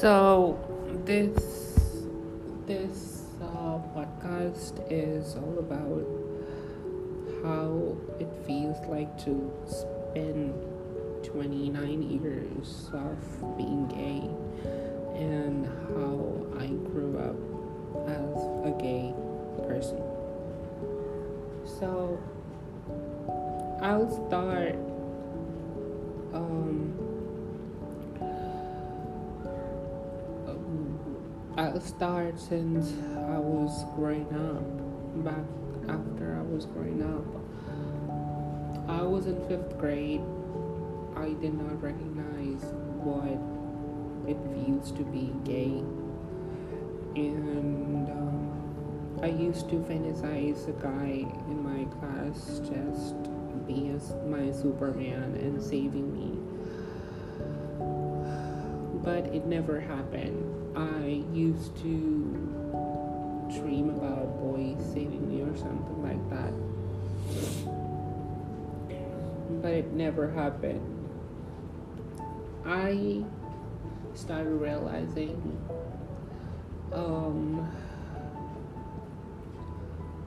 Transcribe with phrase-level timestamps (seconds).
[0.00, 0.56] So
[1.04, 1.36] this
[2.66, 6.08] this uh, podcast is all about
[7.44, 10.54] how it feels like to spend
[11.22, 14.24] 29 years of being gay
[15.20, 17.36] and how I grew up
[18.08, 19.12] as a gay
[19.68, 20.00] person.
[21.78, 22.18] So
[23.82, 24.76] I'll start
[26.32, 27.09] um,
[31.60, 34.64] I'll start since I was growing up.
[35.22, 35.44] Back
[35.90, 37.26] after I was growing up,
[38.88, 40.22] I was in fifth grade.
[41.14, 42.62] I did not recognize
[43.04, 43.36] what
[44.26, 45.84] it feels to be gay,
[47.20, 53.16] and um, I used to fantasize a guy in my class just
[53.66, 56.38] be as my Superman and saving me.
[59.04, 60.59] But it never happened.
[60.76, 62.68] I used to
[63.52, 66.52] dream about boys saving me or something like that.
[69.62, 70.80] But it never happened.
[72.64, 73.24] I
[74.14, 75.58] started realizing
[76.92, 77.68] um,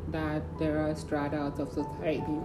[0.10, 2.40] that there are strata of society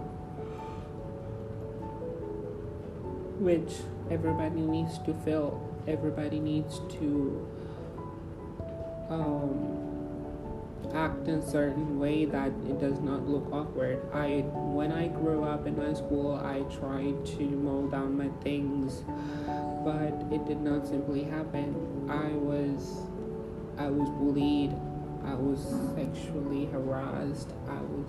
[3.39, 3.71] which
[4.11, 5.61] everybody needs to fill.
[5.87, 7.47] Everybody needs to
[9.09, 9.79] um,
[10.93, 13.99] act in a certain way that it does not look awkward.
[14.13, 19.03] I when I grew up in my school, I tried to mold down my things,
[19.83, 22.07] but it did not simply happen.
[22.09, 23.03] I was
[23.77, 24.73] I was bullied.
[25.25, 25.59] I was
[25.95, 27.49] sexually harassed.
[27.67, 28.07] I was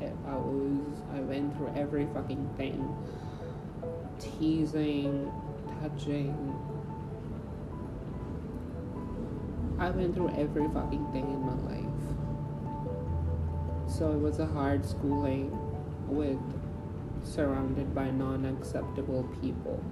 [0.00, 2.94] I was I went through every fucking thing
[4.18, 5.30] teasing,
[5.80, 6.34] touching.
[9.78, 11.84] I went through every fucking thing in my life.
[13.88, 15.56] So it was a hard schooling
[16.08, 16.38] with
[17.22, 19.82] surrounded by non-acceptable people.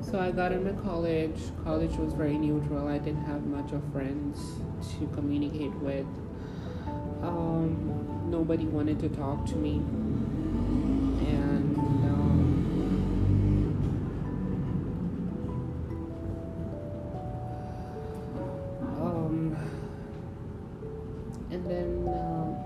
[0.00, 1.40] So I got into college.
[1.64, 2.88] College was very neutral.
[2.88, 4.38] I didn't have much of friends
[4.98, 6.06] to communicate with.
[7.22, 9.80] Um, nobody wanted to talk to me
[22.08, 22.56] um,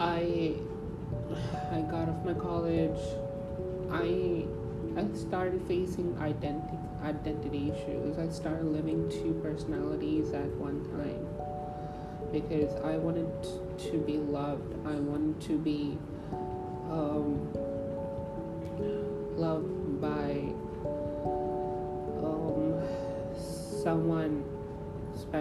[0.00, 0.54] I
[1.72, 3.00] I got off my college.
[3.90, 4.44] I
[4.96, 8.18] I started facing identity identity issues.
[8.18, 11.26] I started living two personalities at one time
[12.32, 13.30] because I wanted
[13.90, 14.74] to be loved.
[14.86, 15.98] I wanted to be
[16.90, 17.25] um,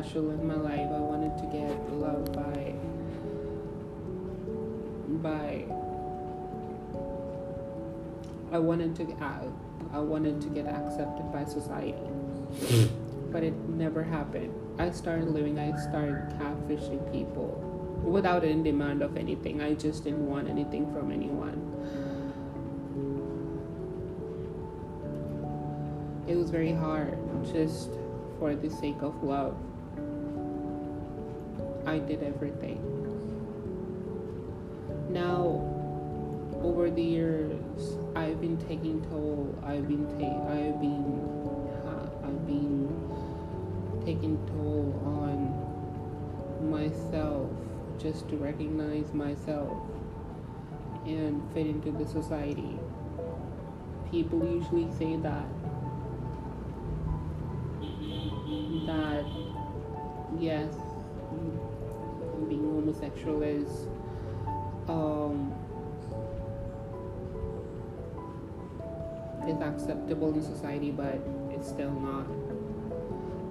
[0.01, 0.89] special in my life.
[0.91, 2.73] I wanted to get loved by
[5.23, 5.63] by
[8.51, 9.43] I wanted to uh,
[9.93, 11.95] I wanted to get accepted by society.
[13.31, 14.53] but it never happened.
[14.77, 17.51] I started living, I started catfishing people
[18.03, 19.61] without any demand of anything.
[19.61, 21.59] I just didn't want anything from anyone.
[26.27, 27.91] It was very hard just
[28.39, 29.55] for the sake of love.
[31.95, 32.81] I did everything.
[35.09, 35.63] Now,
[36.61, 39.57] over the years, I've been taking toll.
[39.63, 41.15] I've been ta- I've been
[42.21, 42.91] I've been
[44.03, 47.49] taking toll on myself
[47.97, 49.71] just to recognize myself
[51.05, 52.77] and fit into the society.
[54.11, 55.47] People usually say that
[58.85, 59.25] that
[60.37, 60.75] yes,
[62.47, 63.87] being homosexual is
[64.87, 65.53] um,
[69.47, 71.19] is acceptable in society, but
[71.51, 72.27] it's still not.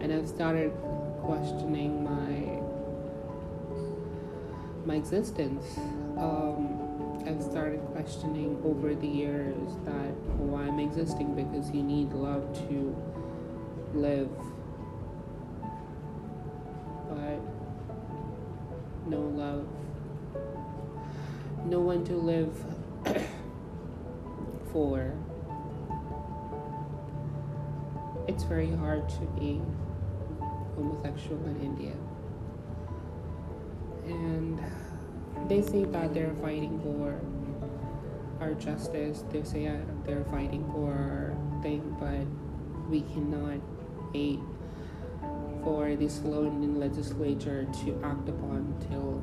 [0.01, 0.73] And I've started
[1.23, 2.61] questioning my
[4.87, 5.79] my existence.
[6.19, 6.81] Um,
[7.27, 12.95] I've started questioning over the years that why I'm existing because you need love to
[13.95, 14.29] live,
[17.09, 17.41] but
[19.07, 19.67] no love,
[21.65, 22.53] no one to live
[24.73, 25.13] for.
[28.27, 29.61] It's very hard to be
[30.75, 31.93] homosexual in India.
[34.07, 34.61] And
[35.49, 37.21] they say that they're fighting for
[38.41, 39.25] our justice.
[39.31, 39.71] They say
[40.05, 42.27] they're fighting for our thing, but
[42.91, 43.61] we cannot
[44.13, 44.41] wait
[45.65, 49.23] for the Sloan legislature to act upon till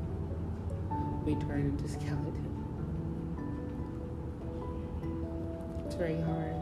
[1.24, 2.48] we turn into skeleton.
[5.86, 6.61] It's very hard.